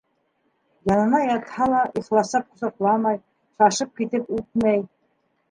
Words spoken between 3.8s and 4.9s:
китеп үпмәй.